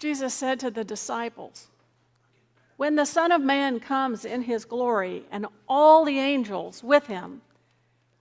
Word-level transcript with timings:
Jesus 0.00 0.32
said 0.32 0.58
to 0.60 0.70
the 0.70 0.82
disciples, 0.82 1.68
When 2.78 2.96
the 2.96 3.04
Son 3.04 3.30
of 3.30 3.42
Man 3.42 3.78
comes 3.78 4.24
in 4.24 4.42
his 4.42 4.64
glory 4.64 5.26
and 5.30 5.46
all 5.68 6.06
the 6.06 6.18
angels 6.18 6.82
with 6.82 7.06
him, 7.06 7.42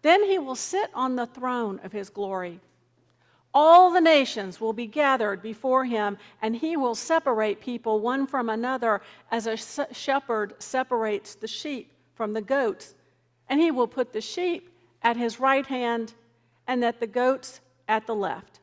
then 0.02 0.26
he 0.26 0.38
will 0.38 0.56
sit 0.56 0.92
on 0.94 1.16
the 1.16 1.26
throne 1.26 1.80
of 1.84 1.94
his 1.94 2.10
glory. 2.10 2.60
All 3.54 3.92
the 3.92 4.02
nations 4.02 4.60
will 4.60 4.74
be 4.74 4.88
gathered 4.88 5.42
before 5.42 5.86
him, 5.86 6.18
and 6.42 6.56
he 6.56 6.76
will 6.76 6.96
separate 6.96 7.62
people 7.62 8.02
one 8.02 8.28
from 8.28 8.50
another 8.50 9.02
as 9.32 9.48
a 9.48 9.58
shepherd 9.94 10.62
separates 10.62 11.36
the 11.36 11.48
sheep 11.48 11.94
from 12.14 12.34
the 12.34 12.42
goats. 12.42 12.94
And 13.48 13.60
he 13.60 13.72
will 13.72 13.88
put 13.88 14.12
the 14.12 14.22
sheep 14.22 14.70
at 15.02 15.16
his 15.16 15.40
right 15.40 15.66
hand 15.66 16.14
and 16.68 16.84
at 16.84 17.00
the 17.00 17.08
goats 17.08 17.62
at 17.88 18.06
the 18.06 18.16
left. 18.16 18.59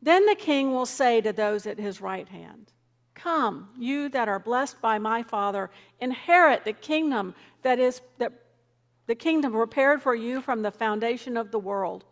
Then 0.00 0.26
the 0.26 0.34
king 0.34 0.72
will 0.72 0.86
say 0.86 1.20
to 1.20 1.32
those 1.32 1.66
at 1.66 1.78
his 1.78 2.00
right 2.00 2.28
hand, 2.28 2.72
Come, 3.14 3.68
you 3.76 4.08
that 4.10 4.28
are 4.28 4.38
blessed 4.38 4.80
by 4.80 4.98
my 4.98 5.22
Father, 5.22 5.70
inherit 6.00 6.64
the 6.64 6.72
kingdom 6.72 7.34
that 7.62 7.78
is 7.80 8.00
the 8.18 9.14
kingdom 9.14 9.52
prepared 9.52 10.02
for 10.02 10.14
you 10.14 10.40
from 10.40 10.62
the 10.62 10.70
foundation 10.70 11.36
of 11.36 11.50
the 11.50 11.58
world. 11.58 12.04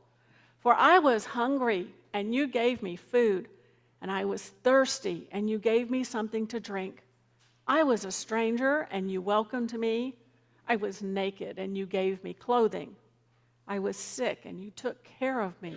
For 0.59 0.75
I 0.75 0.99
was 0.99 1.27
hungry, 1.27 1.95
and 2.13 2.35
you 2.35 2.49
gave 2.49 2.83
me 2.83 2.97
food, 2.97 3.49
and 4.01 4.11
I 4.11 4.25
was 4.25 4.43
thirsty, 4.65 5.29
and 5.31 5.49
you 5.49 5.59
gave 5.59 5.91
me 5.91 6.03
something 6.03 6.47
to 6.49 6.59
drink. 6.59 7.05
I 7.69 7.83
was 7.83 8.05
a 8.05 8.11
stranger, 8.11 8.89
and 8.91 9.11
you 9.11 9.21
welcomed 9.21 9.79
me. 9.79 10.17
I 10.67 10.77
was 10.77 11.03
naked, 11.03 11.59
and 11.59 11.77
you 11.77 11.87
gave 11.87 12.25
me 12.25 12.35
clothing. 12.35 12.97
I 13.69 13.79
was 13.79 13.97
sick, 13.97 14.41
and 14.45 14.61
you 14.61 14.71
took 14.71 15.05
care 15.05 15.41
of 15.41 15.61
me. 15.63 15.77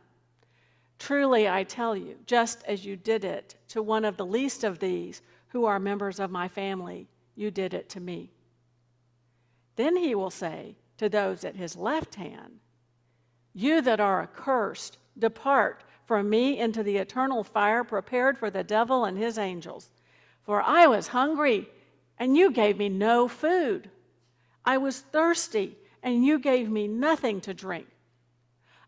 Truly, 1.01 1.49
I 1.49 1.63
tell 1.63 1.97
you, 1.97 2.15
just 2.27 2.63
as 2.65 2.85
you 2.85 2.95
did 2.95 3.25
it 3.25 3.55
to 3.69 3.81
one 3.81 4.05
of 4.05 4.17
the 4.17 4.25
least 4.25 4.63
of 4.63 4.77
these 4.77 5.23
who 5.47 5.65
are 5.65 5.79
members 5.79 6.19
of 6.19 6.29
my 6.29 6.47
family, 6.47 7.07
you 7.33 7.49
did 7.49 7.73
it 7.73 7.89
to 7.89 7.99
me. 7.99 8.29
Then 9.77 9.95
he 9.95 10.13
will 10.13 10.29
say 10.29 10.75
to 10.99 11.09
those 11.09 11.43
at 11.43 11.55
his 11.55 11.75
left 11.75 12.13
hand, 12.13 12.59
You 13.51 13.81
that 13.81 13.99
are 13.99 14.21
accursed, 14.21 14.99
depart 15.17 15.83
from 16.05 16.29
me 16.29 16.59
into 16.59 16.83
the 16.83 16.97
eternal 16.97 17.43
fire 17.43 17.83
prepared 17.83 18.37
for 18.37 18.51
the 18.51 18.63
devil 18.63 19.05
and 19.05 19.17
his 19.17 19.39
angels. 19.39 19.89
For 20.43 20.61
I 20.61 20.85
was 20.85 21.07
hungry, 21.07 21.67
and 22.19 22.37
you 22.37 22.51
gave 22.51 22.77
me 22.77 22.89
no 22.89 23.27
food. 23.27 23.89
I 24.63 24.77
was 24.77 24.99
thirsty, 24.99 25.79
and 26.03 26.23
you 26.23 26.37
gave 26.37 26.69
me 26.69 26.87
nothing 26.87 27.41
to 27.41 27.55
drink. 27.55 27.87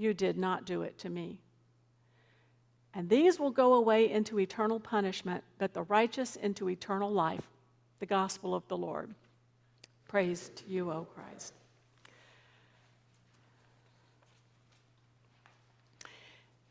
you 0.00 0.14
did 0.14 0.38
not 0.38 0.64
do 0.64 0.82
it 0.82 0.98
to 0.98 1.10
me. 1.10 1.38
And 2.94 3.08
these 3.08 3.38
will 3.38 3.50
go 3.50 3.74
away 3.74 4.10
into 4.10 4.40
eternal 4.40 4.80
punishment, 4.80 5.44
but 5.58 5.74
the 5.74 5.82
righteous 5.82 6.36
into 6.36 6.70
eternal 6.70 7.12
life. 7.12 7.46
The 8.00 8.06
gospel 8.06 8.54
of 8.54 8.66
the 8.68 8.76
Lord. 8.76 9.14
Praise 10.08 10.50
to 10.56 10.64
you, 10.66 10.90
O 10.90 11.06
Christ. 11.14 11.52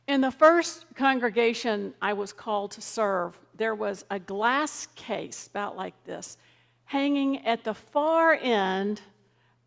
In 0.08 0.22
the 0.22 0.32
first 0.32 0.88
congregation 0.96 1.94
I 2.02 2.14
was 2.14 2.34
called 2.34 2.72
to 2.72 2.82
serve, 2.82 3.40
there 3.56 3.76
was 3.76 4.04
a 4.10 4.18
glass 4.18 4.88
case 4.96 5.46
about 5.46 5.78
like 5.78 5.94
this 6.04 6.38
hanging 6.86 7.46
at 7.46 7.64
the 7.64 7.76
far 7.76 8.34
end 8.34 9.02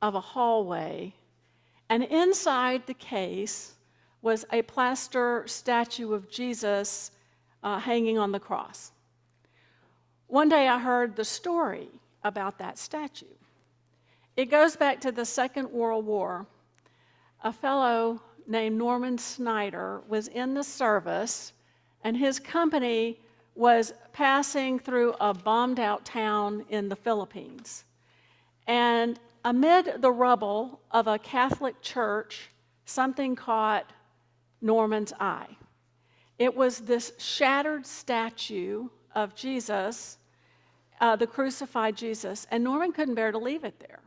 of 0.03 0.17
a 0.17 0.21
hallway. 0.21 1.15
And 1.93 2.05
inside 2.05 2.87
the 2.87 2.95
case 2.95 3.75
was 4.23 4.47
a 4.51 4.63
plaster 4.63 5.45
statue 5.47 6.15
of 6.15 6.31
Jesus 6.31 7.11
uh, 7.63 7.79
hanging 7.79 8.17
on 8.17 8.33
the 8.33 8.41
cross. 8.41 8.93
One 10.27 10.49
day 10.49 10.69
I 10.69 10.79
heard 10.79 11.15
the 11.15 11.25
story 11.27 11.91
about 12.25 12.57
that 12.57 12.79
statue. 12.79 13.37
It 14.39 14.47
goes 14.47 14.75
back 14.75 15.03
to 15.03 15.13
the 15.13 15.27
Second 15.27 15.71
World 15.71 16.07
War. 16.07 16.47
A 17.45 17.53
fellow 17.53 18.23
named 18.47 18.79
Norman 18.79 19.19
Snyder 19.19 20.01
was 20.09 20.29
in 20.29 20.55
the 20.55 20.65
service, 20.65 21.53
and 22.05 22.17
his 22.17 22.39
company 22.39 23.21
was 23.55 23.93
passing 24.15 24.79
through 24.79 25.13
a 25.21 25.35
bombed 25.35 25.79
out 25.79 26.07
town 26.07 26.65
in 26.71 26.89
the 26.89 26.97
Philippines. 26.97 27.85
And 28.67 29.21
amid 29.45 30.01
the 30.01 30.13
rubble 30.13 30.81
of 30.91 31.07
a 31.07 31.19
Catholic 31.19 31.81
church, 31.83 32.51
something 32.85 33.35
caught 33.35 33.93
Norman's 34.61 35.13
eye. 35.19 35.57
It 36.39 36.57
was 36.57 36.81
this 36.81 37.13
shattered 37.19 37.87
statue 37.87 38.89
of 39.15 39.35
Jesus, 39.35 40.19
uh, 41.01 41.17
the 41.17 41.27
crucified 41.27 41.97
Jesus, 41.97 42.47
and 42.51 42.63
Norman 42.65 42.93
couldn't 42.93 43.15
bear 43.15 43.33
to 43.33 43.39
leave 43.39 43.65
it 43.65 43.79
there. 43.81 44.01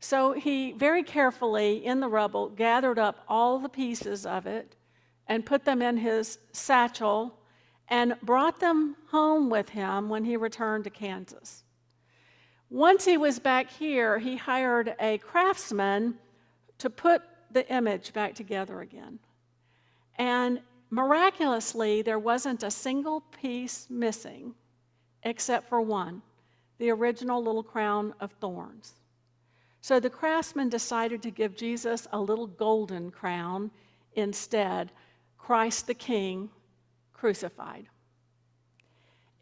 So 0.00 0.32
he 0.32 0.72
very 0.72 1.02
carefully, 1.02 1.84
in 1.84 2.00
the 2.00 2.08
rubble, 2.08 2.50
gathered 2.50 2.98
up 2.98 3.24
all 3.28 3.58
the 3.58 3.68
pieces 3.68 4.26
of 4.26 4.46
it 4.46 4.76
and 5.28 5.46
put 5.46 5.64
them 5.64 5.80
in 5.80 5.96
his 5.96 6.38
satchel 6.52 7.38
and 7.88 8.16
brought 8.22 8.60
them 8.60 8.96
home 9.08 9.48
with 9.48 9.70
him 9.70 10.08
when 10.08 10.24
he 10.24 10.36
returned 10.36 10.84
to 10.84 10.90
Kansas. 10.90 11.64
Once 12.70 13.04
he 13.04 13.16
was 13.16 13.38
back 13.38 13.70
here, 13.70 14.18
he 14.18 14.36
hired 14.36 14.94
a 15.00 15.18
craftsman 15.18 16.14
to 16.78 16.90
put 16.90 17.22
the 17.50 17.70
image 17.72 18.12
back 18.12 18.34
together 18.34 18.80
again. 18.80 19.18
And 20.16 20.60
miraculously, 20.90 22.02
there 22.02 22.18
wasn't 22.18 22.62
a 22.62 22.70
single 22.70 23.20
piece 23.40 23.86
missing 23.90 24.54
except 25.22 25.68
for 25.68 25.80
one 25.80 26.22
the 26.78 26.90
original 26.90 27.42
little 27.42 27.62
crown 27.62 28.12
of 28.20 28.32
thorns. 28.32 28.94
So 29.80 30.00
the 30.00 30.10
craftsman 30.10 30.68
decided 30.68 31.22
to 31.22 31.30
give 31.30 31.56
Jesus 31.56 32.08
a 32.12 32.20
little 32.20 32.46
golden 32.46 33.10
crown 33.10 33.70
instead 34.14 34.90
Christ 35.38 35.86
the 35.86 35.94
King 35.94 36.50
crucified. 37.12 37.86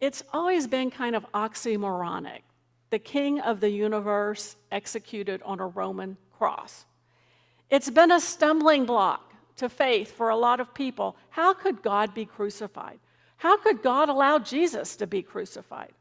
It's 0.00 0.22
always 0.32 0.66
been 0.66 0.90
kind 0.90 1.14
of 1.14 1.24
oxymoronic 1.32 2.40
the 2.92 2.98
King 2.98 3.40
of 3.40 3.60
the 3.60 3.70
universe 3.70 4.54
executed 4.70 5.40
on 5.46 5.60
a 5.60 5.66
Roman 5.66 6.18
cross. 6.36 6.84
It's 7.70 7.88
been 7.88 8.12
a 8.12 8.20
stumbling 8.20 8.84
block 8.84 9.32
to 9.56 9.70
faith 9.70 10.12
for 10.12 10.28
a 10.28 10.36
lot 10.36 10.60
of 10.60 10.74
people. 10.74 11.16
How 11.30 11.54
could 11.54 11.80
God 11.82 12.12
be 12.12 12.26
crucified? 12.26 12.98
How 13.38 13.56
could 13.56 13.82
God 13.82 14.10
allow 14.10 14.38
Jesus 14.38 14.94
to 14.96 15.06
be 15.06 15.22
crucified? 15.22 15.94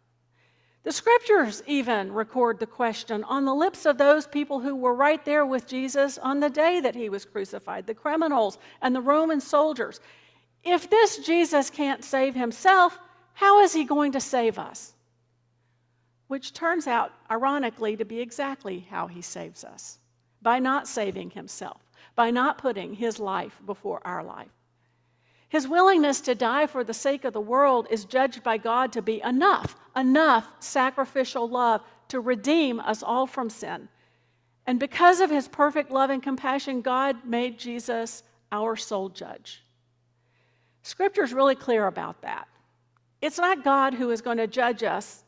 The 0.84 0.92
scriptures 0.92 1.64
even 1.66 2.12
record 2.12 2.60
the 2.60 2.68
question 2.68 3.24
on 3.24 3.46
the 3.46 3.56
lips 3.56 3.86
of 3.86 3.98
those 3.98 4.28
people 4.28 4.60
who 4.60 4.76
were 4.76 4.94
right 4.94 5.24
there 5.24 5.46
with 5.46 5.68
Jesus 5.68 6.18
on 6.18 6.42
the 6.42 6.50
day 6.50 6.82
that 6.82 6.96
he 6.96 7.08
was 7.08 7.24
crucified 7.24 7.88
the 7.88 7.94
criminals 7.94 8.58
and 8.82 8.94
the 8.94 9.00
Roman 9.00 9.40
soldiers. 9.40 10.02
If 10.66 10.90
this 10.90 11.20
Jesus 11.20 11.70
can't 11.70 12.04
save 12.04 12.36
himself, 12.36 13.00
how 13.34 13.62
is 13.62 13.72
he 13.72 13.86
going 13.86 14.12
to 14.12 14.20
save 14.20 14.60
us? 14.60 14.94
Which 16.32 16.54
turns 16.54 16.88
out, 16.88 17.12
ironically, 17.30 17.98
to 17.98 18.06
be 18.06 18.22
exactly 18.22 18.88
how 18.90 19.08
he 19.08 19.22
saves 19.22 19.66
us 19.66 20.00
by 20.42 20.60
not 20.60 20.88
saving 20.88 21.32
himself, 21.32 21.82
by 22.16 22.32
not 22.32 22.58
putting 22.58 22.94
his 22.94 23.20
life 23.20 23.60
before 23.66 24.00
our 24.06 24.24
life. 24.24 24.48
His 25.50 25.68
willingness 25.68 26.22
to 26.22 26.34
die 26.34 26.68
for 26.68 26.86
the 26.86 26.94
sake 26.94 27.26
of 27.26 27.34
the 27.34 27.42
world 27.42 27.88
is 27.92 28.06
judged 28.06 28.44
by 28.44 28.58
God 28.58 28.94
to 28.94 29.02
be 29.02 29.22
enough, 29.24 29.76
enough 29.94 30.48
sacrificial 30.62 31.50
love 31.50 31.82
to 32.08 32.22
redeem 32.22 32.80
us 32.80 33.04
all 33.04 33.28
from 33.28 33.50
sin. 33.50 33.90
And 34.66 34.80
because 34.80 35.20
of 35.20 35.30
his 35.30 35.50
perfect 35.50 35.92
love 35.92 36.12
and 36.12 36.24
compassion, 36.24 36.80
God 36.80 37.26
made 37.26 37.60
Jesus 37.60 38.24
our 38.54 38.78
sole 38.78 39.10
judge. 39.10 39.64
Scripture 40.82 41.24
is 41.24 41.34
really 41.34 41.56
clear 41.56 41.88
about 41.88 42.22
that. 42.22 42.48
It's 43.22 43.38
not 43.38 43.66
God 43.66 43.94
who 43.94 44.12
is 44.12 44.22
going 44.22 44.38
to 44.38 44.48
judge 44.48 44.82
us, 44.82 45.26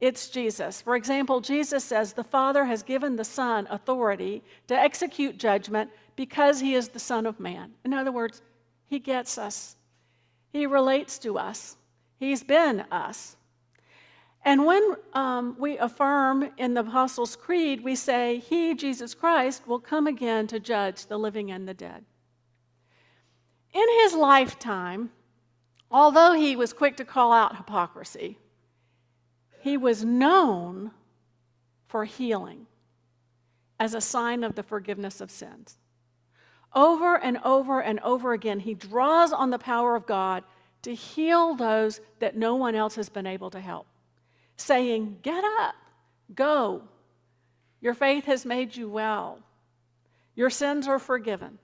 it's 0.00 0.28
Jesus. 0.28 0.82
For 0.82 0.96
example, 0.96 1.40
Jesus 1.40 1.84
says 1.84 2.12
the 2.12 2.24
Father 2.24 2.64
has 2.64 2.82
given 2.82 3.16
the 3.16 3.24
Son 3.24 3.66
authority 3.70 4.42
to 4.66 4.74
execute 4.74 5.38
judgment 5.38 5.90
because 6.16 6.60
he 6.60 6.74
is 6.74 6.88
the 6.88 6.98
Son 6.98 7.26
of 7.26 7.40
Man. 7.40 7.72
In 7.84 7.94
other 7.94 8.12
words, 8.12 8.42
he 8.86 8.98
gets 8.98 9.38
us, 9.38 9.76
He 10.52 10.66
relates 10.66 11.18
to 11.20 11.38
us, 11.38 11.76
He's 12.18 12.44
been 12.44 12.80
us. 12.92 13.36
And 14.44 14.66
when 14.66 14.96
um, 15.14 15.56
we 15.58 15.78
affirm 15.78 16.50
in 16.58 16.74
the 16.74 16.82
Apostles' 16.82 17.34
Creed, 17.34 17.82
we 17.82 17.96
say, 17.96 18.38
He, 18.38 18.74
Jesus 18.74 19.14
Christ, 19.14 19.66
will 19.66 19.80
come 19.80 20.06
again 20.06 20.46
to 20.48 20.60
judge 20.60 21.06
the 21.06 21.18
living 21.18 21.50
and 21.50 21.66
the 21.66 21.74
dead. 21.74 22.04
In 23.72 23.86
his 24.02 24.14
lifetime, 24.14 25.10
although 25.90 26.34
he 26.34 26.54
was 26.54 26.72
quick 26.72 26.96
to 26.98 27.04
call 27.04 27.32
out 27.32 27.56
hypocrisy, 27.56 28.38
he 29.64 29.78
was 29.78 30.04
known 30.04 30.90
for 31.86 32.04
healing 32.04 32.66
as 33.80 33.94
a 33.94 34.00
sign 34.00 34.44
of 34.44 34.54
the 34.54 34.62
forgiveness 34.62 35.22
of 35.22 35.30
sins. 35.30 35.78
Over 36.74 37.16
and 37.16 37.38
over 37.42 37.80
and 37.80 37.98
over 38.00 38.34
again, 38.34 38.60
he 38.60 38.74
draws 38.74 39.32
on 39.32 39.48
the 39.48 39.58
power 39.58 39.96
of 39.96 40.04
God 40.04 40.44
to 40.82 40.94
heal 40.94 41.54
those 41.54 42.02
that 42.18 42.36
no 42.36 42.56
one 42.56 42.74
else 42.74 42.94
has 42.96 43.08
been 43.08 43.26
able 43.26 43.48
to 43.52 43.60
help, 43.60 43.86
saying, 44.58 45.20
Get 45.22 45.42
up, 45.60 45.76
go. 46.34 46.82
Your 47.80 47.94
faith 47.94 48.26
has 48.26 48.44
made 48.44 48.76
you 48.76 48.90
well. 48.90 49.38
Your 50.34 50.50
sins 50.50 50.86
are 50.86 50.98
forgiven. 50.98 51.58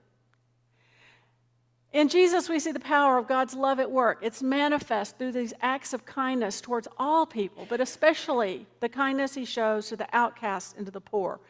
In 1.93 2.07
Jesus, 2.07 2.47
we 2.47 2.59
see 2.59 2.71
the 2.71 2.79
power 2.79 3.17
of 3.17 3.27
God's 3.27 3.53
love 3.53 3.79
at 3.79 3.91
work. 3.91 4.19
It's 4.21 4.41
manifest 4.41 5.17
through 5.17 5.33
these 5.33 5.53
acts 5.61 5.93
of 5.93 6.05
kindness 6.05 6.61
towards 6.61 6.87
all 6.97 7.25
people, 7.25 7.65
but 7.67 7.81
especially 7.81 8.65
the 8.79 8.87
kindness 8.87 9.33
he 9.33 9.43
shows 9.43 9.89
to 9.89 9.97
the 9.97 10.07
outcasts 10.13 10.73
and 10.77 10.85
to 10.85 10.91
the 10.91 11.01
poor. 11.01 11.41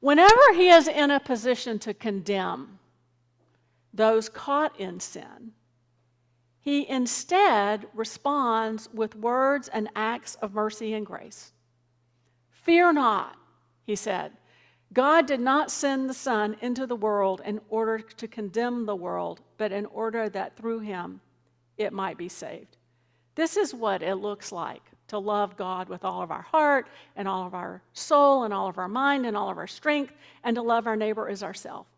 Whenever 0.00 0.54
he 0.54 0.68
is 0.68 0.88
in 0.88 1.10
a 1.10 1.18
position 1.18 1.78
to 1.80 1.94
condemn, 1.94 2.78
those 3.94 4.28
caught 4.28 4.78
in 4.78 5.00
sin. 5.00 5.52
He 6.60 6.86
instead 6.86 7.86
responds 7.94 8.90
with 8.92 9.16
words 9.16 9.68
and 9.68 9.88
acts 9.96 10.34
of 10.36 10.52
mercy 10.52 10.92
and 10.92 11.06
grace. 11.06 11.52
Fear 12.50 12.92
not, 12.92 13.36
he 13.86 13.96
said. 13.96 14.32
God 14.92 15.26
did 15.26 15.40
not 15.40 15.70
send 15.70 16.08
the 16.08 16.14
Son 16.14 16.56
into 16.60 16.86
the 16.86 16.96
world 16.96 17.42
in 17.44 17.60
order 17.68 17.98
to 17.98 18.28
condemn 18.28 18.86
the 18.86 18.96
world, 18.96 19.40
but 19.56 19.70
in 19.70 19.86
order 19.86 20.28
that 20.30 20.56
through 20.56 20.80
him 20.80 21.20
it 21.76 21.92
might 21.92 22.16
be 22.16 22.28
saved. 22.28 22.76
This 23.34 23.56
is 23.56 23.74
what 23.74 24.02
it 24.02 24.16
looks 24.16 24.50
like 24.50 24.82
to 25.08 25.18
love 25.18 25.56
God 25.56 25.88
with 25.88 26.04
all 26.04 26.22
of 26.22 26.30
our 26.30 26.42
heart 26.42 26.88
and 27.16 27.28
all 27.28 27.46
of 27.46 27.54
our 27.54 27.82
soul 27.92 28.44
and 28.44 28.52
all 28.52 28.68
of 28.68 28.78
our 28.78 28.88
mind 28.88 29.26
and 29.26 29.36
all 29.36 29.50
of 29.50 29.58
our 29.58 29.66
strength, 29.66 30.12
and 30.44 30.56
to 30.56 30.62
love 30.62 30.86
our 30.86 30.96
neighbor 30.96 31.28
as 31.28 31.42
ourselves. 31.42 31.88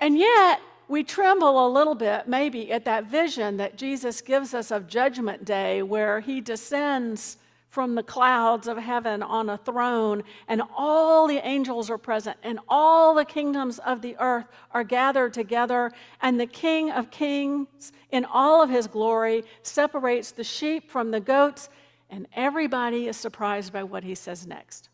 And 0.00 0.18
yet, 0.18 0.60
we 0.88 1.04
tremble 1.04 1.66
a 1.66 1.68
little 1.68 1.94
bit, 1.94 2.26
maybe, 2.26 2.72
at 2.72 2.84
that 2.84 3.04
vision 3.04 3.56
that 3.58 3.76
Jesus 3.76 4.20
gives 4.20 4.54
us 4.54 4.70
of 4.70 4.88
Judgment 4.88 5.44
Day, 5.44 5.82
where 5.82 6.20
he 6.20 6.40
descends 6.40 7.36
from 7.72 7.94
the 7.94 8.02
clouds 8.02 8.68
of 8.68 8.76
heaven 8.76 9.22
on 9.22 9.48
a 9.48 9.56
throne, 9.56 10.22
and 10.46 10.60
all 10.76 11.26
the 11.26 11.38
angels 11.38 11.88
are 11.88 11.96
present, 11.96 12.36
and 12.42 12.60
all 12.68 13.14
the 13.14 13.24
kingdoms 13.24 13.78
of 13.78 14.02
the 14.02 14.14
earth 14.18 14.44
are 14.72 14.84
gathered 14.84 15.32
together, 15.32 15.90
and 16.20 16.38
the 16.38 16.46
King 16.46 16.90
of 16.90 17.10
Kings, 17.10 17.92
in 18.10 18.26
all 18.26 18.62
of 18.62 18.68
his 18.68 18.86
glory, 18.86 19.42
separates 19.62 20.32
the 20.32 20.44
sheep 20.44 20.90
from 20.90 21.10
the 21.10 21.18
goats, 21.18 21.70
and 22.10 22.28
everybody 22.34 23.08
is 23.08 23.16
surprised 23.16 23.72
by 23.72 23.82
what 23.82 24.04
he 24.04 24.14
says 24.14 24.46
next. 24.46 24.90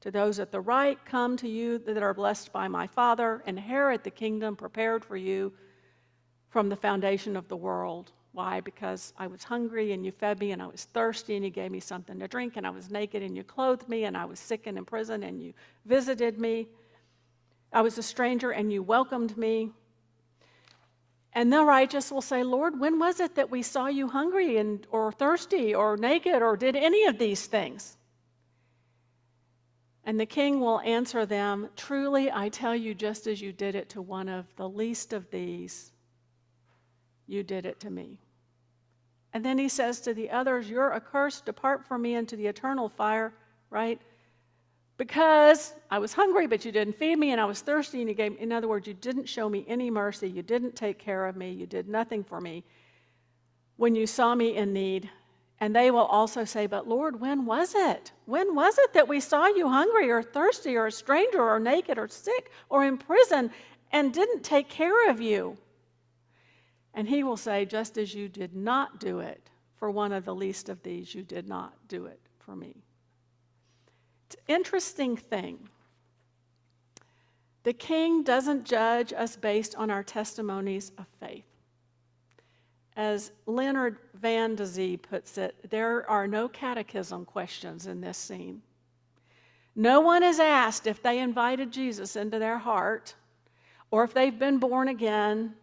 To 0.00 0.10
those 0.10 0.38
at 0.38 0.50
the 0.50 0.62
right, 0.62 0.98
come 1.04 1.36
to 1.36 1.48
you 1.48 1.76
that 1.80 2.02
are 2.02 2.14
blessed 2.14 2.54
by 2.54 2.68
my 2.68 2.86
Father, 2.86 3.42
inherit 3.46 4.02
the 4.02 4.10
kingdom 4.10 4.56
prepared 4.56 5.04
for 5.04 5.18
you 5.18 5.52
from 6.48 6.70
the 6.70 6.76
foundation 6.76 7.36
of 7.36 7.48
the 7.48 7.56
world. 7.56 8.12
Why? 8.32 8.60
Because 8.60 9.12
I 9.18 9.26
was 9.26 9.44
hungry 9.44 9.92
and 9.92 10.04
you 10.04 10.10
fed 10.10 10.40
me, 10.40 10.52
and 10.52 10.62
I 10.62 10.66
was 10.66 10.84
thirsty 10.84 11.36
and 11.36 11.44
you 11.44 11.50
gave 11.50 11.70
me 11.70 11.80
something 11.80 12.18
to 12.18 12.28
drink, 12.28 12.56
and 12.56 12.66
I 12.66 12.70
was 12.70 12.90
naked 12.90 13.22
and 13.22 13.36
you 13.36 13.44
clothed 13.44 13.88
me, 13.88 14.04
and 14.04 14.16
I 14.16 14.24
was 14.24 14.40
sick 14.40 14.66
and 14.66 14.78
in 14.78 14.84
prison 14.84 15.22
and 15.22 15.40
you 15.40 15.52
visited 15.84 16.38
me. 16.38 16.68
I 17.72 17.82
was 17.82 17.98
a 17.98 18.02
stranger 18.02 18.50
and 18.50 18.72
you 18.72 18.82
welcomed 18.82 19.36
me. 19.36 19.70
And 21.34 21.50
the 21.52 21.64
righteous 21.64 22.12
will 22.12 22.20
say, 22.20 22.42
Lord, 22.42 22.78
when 22.78 22.98
was 22.98 23.18
it 23.18 23.36
that 23.36 23.50
we 23.50 23.62
saw 23.62 23.86
you 23.86 24.08
hungry 24.08 24.58
and, 24.58 24.86
or 24.90 25.12
thirsty 25.12 25.74
or 25.74 25.96
naked 25.96 26.42
or 26.42 26.56
did 26.56 26.76
any 26.76 27.06
of 27.06 27.18
these 27.18 27.46
things? 27.46 27.96
And 30.04 30.20
the 30.20 30.26
king 30.26 30.60
will 30.60 30.80
answer 30.80 31.24
them 31.24 31.70
Truly, 31.76 32.30
I 32.30 32.48
tell 32.48 32.76
you, 32.76 32.94
just 32.94 33.26
as 33.26 33.40
you 33.40 33.52
did 33.52 33.74
it 33.74 33.88
to 33.90 34.02
one 34.02 34.28
of 34.28 34.46
the 34.56 34.68
least 34.68 35.12
of 35.12 35.30
these, 35.30 35.92
you 37.26 37.42
did 37.42 37.66
it 37.66 37.80
to 37.80 37.90
me. 37.90 38.18
And 39.32 39.44
then 39.44 39.58
he 39.58 39.68
says 39.68 40.00
to 40.00 40.14
the 40.14 40.30
others, 40.30 40.68
You're 40.68 40.94
accursed, 40.94 41.46
depart 41.46 41.86
from 41.86 42.02
me 42.02 42.14
into 42.14 42.36
the 42.36 42.46
eternal 42.46 42.88
fire, 42.88 43.32
right? 43.70 44.00
Because 44.98 45.74
I 45.90 45.98
was 45.98 46.12
hungry, 46.12 46.46
but 46.46 46.64
you 46.64 46.72
didn't 46.72 46.98
feed 46.98 47.16
me, 47.16 47.32
and 47.32 47.40
I 47.40 47.44
was 47.46 47.60
thirsty, 47.60 48.00
and 48.00 48.08
you 48.08 48.14
gave 48.14 48.36
in 48.38 48.52
other 48.52 48.68
words, 48.68 48.86
you 48.86 48.94
didn't 48.94 49.28
show 49.28 49.48
me 49.48 49.64
any 49.66 49.90
mercy, 49.90 50.28
you 50.28 50.42
didn't 50.42 50.76
take 50.76 50.98
care 50.98 51.26
of 51.26 51.34
me, 51.34 51.50
you 51.50 51.66
did 51.66 51.88
nothing 51.88 52.22
for 52.22 52.40
me. 52.40 52.62
When 53.76 53.94
you 53.94 54.06
saw 54.06 54.34
me 54.34 54.56
in 54.56 54.72
need, 54.72 55.10
and 55.62 55.74
they 55.74 55.90
will 55.90 56.06
also 56.06 56.44
say, 56.44 56.66
But 56.66 56.88
Lord, 56.88 57.20
when 57.20 57.46
was 57.46 57.74
it? 57.74 58.12
When 58.26 58.54
was 58.54 58.78
it 58.78 58.92
that 58.94 59.08
we 59.08 59.20
saw 59.20 59.46
you 59.46 59.68
hungry 59.68 60.10
or 60.10 60.22
thirsty 60.22 60.76
or 60.76 60.86
a 60.86 60.92
stranger 60.92 61.40
or 61.40 61.58
naked 61.58 61.98
or 61.98 62.08
sick 62.08 62.50
or 62.68 62.84
in 62.84 62.98
prison 62.98 63.50
and 63.92 64.12
didn't 64.12 64.42
take 64.42 64.68
care 64.68 65.08
of 65.08 65.20
you? 65.20 65.56
And 66.94 67.08
he 67.08 67.22
will 67.22 67.36
say, 67.36 67.64
Just 67.64 67.96
as 67.98 68.14
you 68.14 68.28
did 68.28 68.54
not 68.54 69.00
do 69.00 69.20
it 69.20 69.50
for 69.76 69.90
one 69.90 70.12
of 70.12 70.24
the 70.24 70.34
least 70.34 70.68
of 70.68 70.82
these, 70.82 71.14
you 71.14 71.22
did 71.22 71.48
not 71.48 71.74
do 71.88 72.06
it 72.06 72.20
for 72.38 72.54
me. 72.54 72.82
It's 74.26 74.36
an 74.36 74.54
interesting 74.56 75.16
thing. 75.16 75.68
The 77.62 77.72
king 77.72 78.22
doesn't 78.22 78.64
judge 78.64 79.12
us 79.12 79.36
based 79.36 79.76
on 79.76 79.90
our 79.90 80.02
testimonies 80.02 80.90
of 80.98 81.06
faith. 81.20 81.44
As 82.96 83.32
Leonard 83.46 83.98
Vander 84.14 84.66
Zee 84.66 84.96
puts 84.96 85.38
it, 85.38 85.70
there 85.70 86.08
are 86.10 86.26
no 86.26 86.48
catechism 86.48 87.24
questions 87.24 87.86
in 87.86 88.00
this 88.00 88.18
scene. 88.18 88.62
No 89.74 90.00
one 90.00 90.22
is 90.22 90.38
asked 90.38 90.86
if 90.86 91.02
they 91.02 91.18
invited 91.18 91.72
Jesus 91.72 92.16
into 92.16 92.38
their 92.38 92.58
heart, 92.58 93.14
or 93.90 94.04
if 94.04 94.12
they've 94.12 94.38
been 94.38 94.58
born 94.58 94.88
again, 94.88 95.54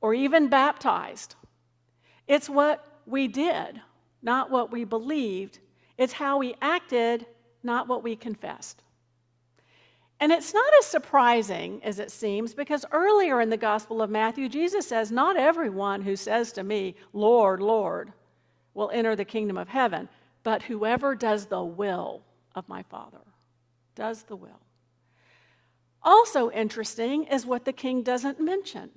or 0.00 0.14
even 0.14 0.48
baptized. 0.48 1.34
It's 2.26 2.48
what 2.48 2.84
we 3.06 3.28
did, 3.28 3.80
not 4.22 4.50
what 4.50 4.70
we 4.70 4.84
believed. 4.84 5.58
It's 5.96 6.12
how 6.12 6.38
we 6.38 6.54
acted, 6.60 7.26
not 7.62 7.88
what 7.88 8.02
we 8.02 8.16
confessed. 8.16 8.82
And 10.18 10.32
it's 10.32 10.54
not 10.54 10.72
as 10.80 10.86
surprising 10.86 11.80
as 11.84 11.98
it 11.98 12.10
seems 12.10 12.54
because 12.54 12.86
earlier 12.90 13.40
in 13.40 13.50
the 13.50 13.56
Gospel 13.56 14.00
of 14.00 14.08
Matthew, 14.08 14.48
Jesus 14.48 14.86
says, 14.86 15.12
Not 15.12 15.36
everyone 15.36 16.02
who 16.02 16.16
says 16.16 16.52
to 16.52 16.62
me, 16.62 16.94
Lord, 17.12 17.60
Lord, 17.60 18.12
will 18.72 18.90
enter 18.92 19.14
the 19.14 19.24
kingdom 19.24 19.58
of 19.58 19.68
heaven, 19.68 20.08
but 20.42 20.62
whoever 20.62 21.14
does 21.14 21.46
the 21.46 21.62
will 21.62 22.22
of 22.54 22.68
my 22.68 22.82
Father. 22.84 23.18
Does 23.94 24.22
the 24.22 24.36
will. 24.36 24.60
Also 26.02 26.50
interesting 26.50 27.24
is 27.24 27.44
what 27.44 27.64
the 27.64 27.72
king 27.72 28.02
doesn't 28.02 28.40
mention. 28.40 28.90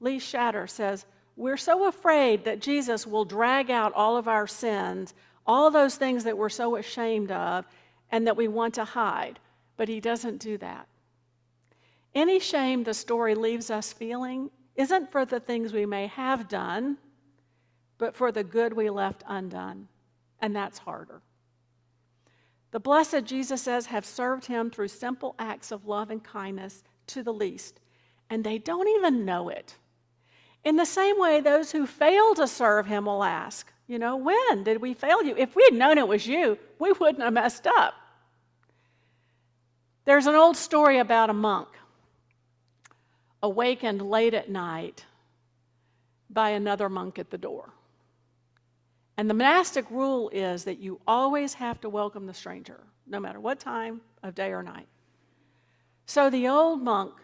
Lee 0.00 0.18
Shatter 0.18 0.66
says, 0.66 1.06
We're 1.36 1.56
so 1.56 1.86
afraid 1.86 2.44
that 2.44 2.60
Jesus 2.60 3.06
will 3.06 3.24
drag 3.24 3.70
out 3.70 3.92
all 3.94 4.16
of 4.16 4.28
our 4.28 4.46
sins, 4.46 5.14
all 5.46 5.70
those 5.70 5.96
things 5.96 6.24
that 6.24 6.38
we're 6.38 6.48
so 6.48 6.76
ashamed 6.76 7.30
of, 7.30 7.66
and 8.10 8.26
that 8.26 8.36
we 8.36 8.48
want 8.48 8.74
to 8.74 8.84
hide 8.84 9.38
but 9.78 9.88
he 9.88 10.00
doesn't 10.00 10.38
do 10.38 10.58
that. 10.58 10.86
Any 12.14 12.38
shame 12.40 12.84
the 12.84 12.92
story 12.92 13.34
leaves 13.34 13.70
us 13.70 13.94
feeling 13.94 14.50
isn't 14.74 15.10
for 15.10 15.24
the 15.24 15.40
things 15.40 15.72
we 15.72 15.86
may 15.86 16.08
have 16.08 16.48
done, 16.48 16.98
but 17.96 18.14
for 18.14 18.30
the 18.30 18.44
good 18.44 18.74
we 18.74 18.90
left 18.90 19.24
undone. 19.26 19.88
And 20.40 20.54
that's 20.54 20.78
harder. 20.78 21.22
The 22.70 22.80
blessed, 22.80 23.24
Jesus 23.24 23.62
says, 23.62 23.86
have 23.86 24.04
served 24.04 24.46
him 24.46 24.70
through 24.70 24.88
simple 24.88 25.34
acts 25.38 25.72
of 25.72 25.86
love 25.86 26.10
and 26.10 26.22
kindness 26.22 26.82
to 27.08 27.22
the 27.22 27.32
least, 27.32 27.80
and 28.28 28.44
they 28.44 28.58
don't 28.58 28.88
even 28.88 29.24
know 29.24 29.48
it. 29.48 29.76
In 30.68 30.76
the 30.76 30.84
same 30.84 31.18
way, 31.18 31.40
those 31.40 31.72
who 31.72 31.86
fail 31.86 32.34
to 32.34 32.46
serve 32.46 32.84
him 32.84 33.06
will 33.06 33.24
ask, 33.24 33.72
you 33.86 33.98
know, 33.98 34.16
when 34.16 34.64
did 34.64 34.82
we 34.82 34.92
fail 34.92 35.22
you? 35.22 35.34
If 35.34 35.56
we 35.56 35.64
had 35.64 35.72
known 35.72 35.96
it 35.96 36.06
was 36.06 36.26
you, 36.26 36.58
we 36.78 36.92
wouldn't 36.92 37.22
have 37.24 37.32
messed 37.32 37.66
up. 37.66 37.94
There's 40.04 40.26
an 40.26 40.34
old 40.34 40.58
story 40.58 40.98
about 40.98 41.30
a 41.30 41.32
monk 41.32 41.68
awakened 43.42 44.02
late 44.02 44.34
at 44.34 44.50
night 44.50 45.06
by 46.28 46.50
another 46.50 46.90
monk 46.90 47.18
at 47.18 47.30
the 47.30 47.38
door. 47.38 47.70
And 49.16 49.30
the 49.30 49.32
monastic 49.32 49.90
rule 49.90 50.28
is 50.34 50.64
that 50.64 50.80
you 50.80 51.00
always 51.06 51.54
have 51.54 51.80
to 51.80 51.88
welcome 51.88 52.26
the 52.26 52.34
stranger, 52.34 52.80
no 53.06 53.18
matter 53.18 53.40
what 53.40 53.58
time 53.58 54.02
of 54.22 54.34
day 54.34 54.52
or 54.52 54.62
night. 54.62 54.88
So 56.04 56.28
the 56.28 56.46
old 56.46 56.82
monk 56.82 57.14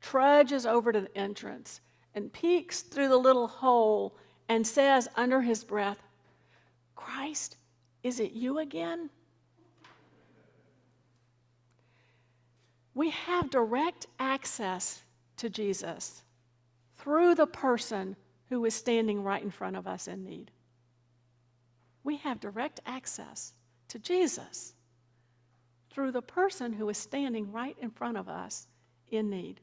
trudges 0.00 0.66
over 0.66 0.90
to 0.90 1.02
the 1.02 1.16
entrance 1.16 1.80
and 2.14 2.32
peeks 2.32 2.82
through 2.82 3.08
the 3.08 3.16
little 3.16 3.46
hole 3.48 4.16
and 4.48 4.66
says 4.66 5.08
under 5.16 5.40
his 5.40 5.64
breath, 5.64 5.98
Christ, 6.96 7.56
is 8.02 8.20
it 8.20 8.32
you 8.32 8.58
again? 8.58 9.10
We 12.94 13.10
have 13.10 13.50
direct 13.50 14.08
access 14.18 15.02
to 15.36 15.48
Jesus 15.48 16.22
through 16.98 17.34
the 17.34 17.46
person 17.46 18.16
who 18.48 18.64
is 18.64 18.74
standing 18.74 19.22
right 19.22 19.42
in 19.42 19.50
front 19.50 19.76
of 19.76 19.86
us 19.86 20.08
in 20.08 20.24
need. 20.24 20.50
We 22.02 22.16
have 22.16 22.40
direct 22.40 22.80
access 22.86 23.54
to 23.88 23.98
Jesus 23.98 24.74
through 25.90 26.12
the 26.12 26.22
person 26.22 26.72
who 26.72 26.88
is 26.88 26.98
standing 26.98 27.50
right 27.52 27.76
in 27.80 27.90
front 27.90 28.16
of 28.16 28.28
us 28.28 28.68
in 29.10 29.30
need. 29.30 29.60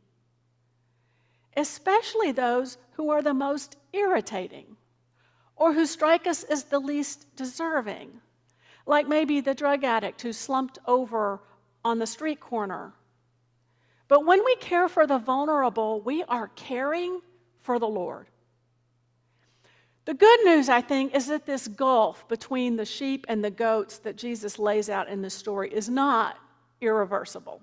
Especially 1.57 2.31
those 2.31 2.77
who 2.93 3.09
are 3.09 3.21
the 3.21 3.33
most 3.33 3.75
irritating 3.91 4.77
or 5.55 5.73
who 5.73 5.85
strike 5.85 6.27
us 6.27 6.43
as 6.43 6.65
the 6.65 6.79
least 6.79 7.35
deserving, 7.35 8.21
like 8.85 9.07
maybe 9.07 9.41
the 9.41 9.55
drug 9.55 9.83
addict 9.83 10.21
who 10.21 10.31
slumped 10.31 10.77
over 10.85 11.41
on 11.83 11.97
the 11.97 12.07
street 12.07 12.39
corner. 12.39 12.93
But 14.07 14.25
when 14.25 14.45
we 14.45 14.55
care 14.57 14.87
for 14.87 15.07
the 15.07 15.17
vulnerable, 15.17 15.99
we 15.99 16.23
are 16.23 16.49
caring 16.49 17.21
for 17.59 17.79
the 17.79 17.87
Lord. 17.87 18.27
The 20.05 20.13
good 20.13 20.45
news, 20.45 20.69
I 20.69 20.79
think, 20.81 21.13
is 21.13 21.27
that 21.27 21.45
this 21.45 21.67
gulf 21.67 22.27
between 22.29 22.77
the 22.77 22.85
sheep 22.85 23.25
and 23.27 23.43
the 23.43 23.51
goats 23.51 23.97
that 23.99 24.15
Jesus 24.15 24.57
lays 24.57 24.89
out 24.89 25.09
in 25.09 25.21
the 25.21 25.29
story 25.29 25.73
is 25.73 25.89
not 25.89 26.37
irreversible. 26.79 27.61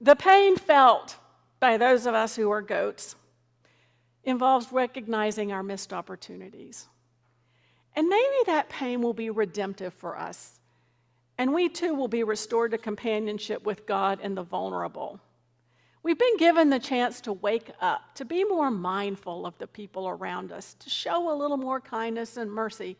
The 0.00 0.14
pain 0.14 0.56
felt 0.56 1.16
by 1.60 1.76
those 1.76 2.06
of 2.06 2.14
us 2.14 2.34
who 2.34 2.50
are 2.50 2.62
goats 2.62 3.14
involves 4.24 4.72
recognizing 4.72 5.52
our 5.52 5.62
missed 5.62 5.92
opportunities. 5.92 6.88
And 7.94 8.08
maybe 8.08 8.36
that 8.46 8.68
pain 8.68 9.02
will 9.02 9.14
be 9.14 9.30
redemptive 9.30 9.94
for 9.94 10.18
us, 10.18 10.58
and 11.38 11.52
we 11.52 11.68
too 11.68 11.94
will 11.94 12.08
be 12.08 12.22
restored 12.22 12.70
to 12.70 12.78
companionship 12.78 13.64
with 13.64 13.86
God 13.86 14.20
and 14.22 14.36
the 14.36 14.42
vulnerable. 14.42 15.20
We've 16.02 16.18
been 16.18 16.38
given 16.38 16.70
the 16.70 16.78
chance 16.78 17.20
to 17.22 17.32
wake 17.32 17.70
up, 17.80 18.14
to 18.14 18.24
be 18.24 18.44
more 18.44 18.70
mindful 18.70 19.44
of 19.44 19.58
the 19.58 19.66
people 19.66 20.08
around 20.08 20.50
us, 20.50 20.74
to 20.80 20.88
show 20.88 21.30
a 21.30 21.36
little 21.36 21.58
more 21.58 21.80
kindness 21.80 22.36
and 22.36 22.50
mercy. 22.50 22.96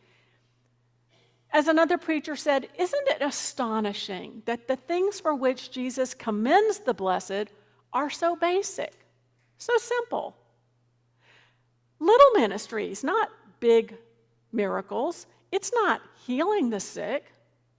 As 1.53 1.67
another 1.67 1.97
preacher 1.97 2.37
said, 2.37 2.69
isn't 2.79 3.09
it 3.09 3.23
astonishing 3.23 4.43
that 4.45 4.69
the 4.69 4.77
things 4.77 5.19
for 5.19 5.35
which 5.35 5.71
Jesus 5.71 6.13
commends 6.15 6.81
the 6.81 6.95
blessed 6.95 7.51
are 7.93 8.11
so 8.11 8.37
basic, 8.37 8.93
so 9.59 9.77
simple? 9.79 10.37
Little 11.99 12.31
ministries, 12.33 13.05
not 13.05 13.29
big 13.61 13.97
miracles. 14.53 15.27
It's 15.53 15.73
not 15.73 16.01
healing 16.27 16.71
the 16.71 16.81
sick, 16.81 17.33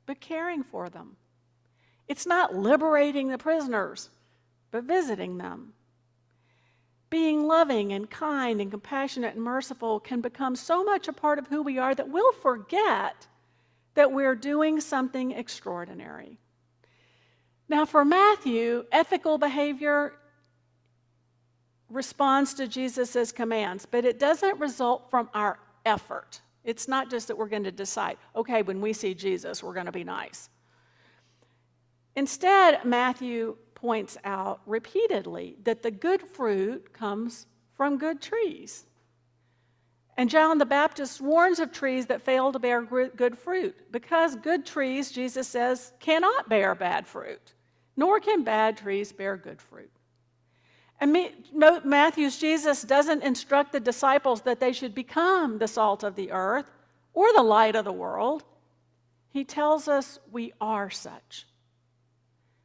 but 0.05 0.19
caring 0.19 0.63
for 0.63 0.89
them. 0.89 1.15
It's 2.07 2.25
not 2.25 2.55
liberating 2.55 3.29
the 3.29 3.37
prisoners, 3.37 4.09
but 4.69 4.83
visiting 4.83 5.37
them. 5.37 5.73
Being 7.09 7.45
loving 7.45 7.91
and 7.93 8.09
kind 8.09 8.61
and 8.61 8.71
compassionate 8.71 9.35
and 9.35 9.43
merciful 9.43 9.99
can 9.99 10.21
become 10.21 10.55
so 10.55 10.83
much 10.83 11.07
a 11.07 11.13
part 11.13 11.39
of 11.39 11.47
who 11.47 11.61
we 11.61 11.77
are 11.77 11.93
that 11.95 12.09
we'll 12.09 12.33
forget 12.33 13.27
that 13.95 14.11
we're 14.11 14.35
doing 14.35 14.79
something 14.79 15.31
extraordinary. 15.31 16.37
Now, 17.71 17.85
for 17.85 18.03
Matthew, 18.03 18.83
ethical 18.91 19.37
behavior 19.37 20.15
responds 21.89 22.53
to 22.55 22.67
Jesus' 22.67 23.31
commands, 23.31 23.87
but 23.89 24.03
it 24.03 24.19
doesn't 24.19 24.59
result 24.59 25.09
from 25.09 25.29
our 25.33 25.57
effort. 25.85 26.41
It's 26.65 26.89
not 26.89 27.09
just 27.09 27.29
that 27.29 27.37
we're 27.37 27.47
going 27.47 27.63
to 27.63 27.71
decide, 27.71 28.17
okay, 28.35 28.61
when 28.61 28.81
we 28.81 28.91
see 28.91 29.13
Jesus, 29.13 29.63
we're 29.63 29.73
going 29.73 29.85
to 29.85 29.91
be 29.93 30.03
nice. 30.03 30.49
Instead, 32.17 32.83
Matthew 32.83 33.55
points 33.73 34.17
out 34.25 34.59
repeatedly 34.65 35.55
that 35.63 35.81
the 35.81 35.91
good 35.91 36.23
fruit 36.23 36.91
comes 36.91 37.47
from 37.77 37.97
good 37.97 38.21
trees. 38.21 38.85
And 40.17 40.29
John 40.29 40.57
the 40.57 40.65
Baptist 40.65 41.21
warns 41.21 41.59
of 41.59 41.71
trees 41.71 42.07
that 42.07 42.21
fail 42.21 42.51
to 42.51 42.59
bear 42.59 42.81
good 42.81 43.37
fruit 43.37 43.77
because 43.93 44.35
good 44.35 44.65
trees, 44.65 45.09
Jesus 45.09 45.47
says, 45.47 45.93
cannot 46.01 46.49
bear 46.49 46.75
bad 46.75 47.07
fruit, 47.07 47.53
nor 47.95 48.19
can 48.19 48.43
bad 48.43 48.77
trees 48.77 49.11
bear 49.11 49.37
good 49.37 49.61
fruit. 49.61 49.91
And 50.99 51.17
Matthew's 51.83 52.37
Jesus 52.37 52.83
doesn't 52.83 53.23
instruct 53.23 53.71
the 53.71 53.79
disciples 53.79 54.41
that 54.41 54.59
they 54.59 54.71
should 54.71 54.93
become 54.93 55.57
the 55.57 55.67
salt 55.67 56.03
of 56.03 56.15
the 56.15 56.31
earth 56.31 56.65
or 57.13 57.33
the 57.33 57.41
light 57.41 57.75
of 57.75 57.85
the 57.85 57.91
world. 57.91 58.43
He 59.29 59.43
tells 59.43 59.87
us 59.87 60.19
we 60.31 60.53
are 60.61 60.91
such. 60.91 61.47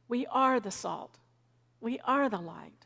We 0.07 0.25
are 0.27 0.59
the 0.59 0.71
salt, 0.71 1.17
we 1.81 1.99
are 2.05 2.29
the 2.29 2.39
light. 2.39 2.85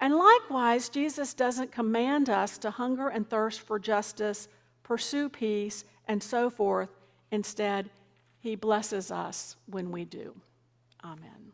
And 0.00 0.14
likewise, 0.14 0.88
Jesus 0.88 1.34
doesn't 1.34 1.72
command 1.72 2.30
us 2.30 2.56
to 2.58 2.70
hunger 2.70 3.08
and 3.08 3.28
thirst 3.28 3.60
for 3.60 3.78
justice, 3.80 4.48
pursue 4.84 5.28
peace, 5.28 5.84
and 6.06 6.22
so 6.22 6.50
forth. 6.50 6.90
Instead, 7.32 7.90
he 8.38 8.54
blesses 8.54 9.10
us 9.10 9.56
when 9.66 9.90
we 9.90 10.04
do. 10.04 10.34
Amen. 11.04 11.52